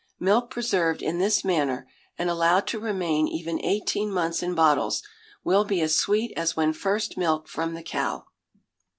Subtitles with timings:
[0.19, 5.03] Milk preserved in this manner, and allowed to remain even eighteen months in bottles,
[5.43, 8.25] will be as sweet as when first milked from the cow.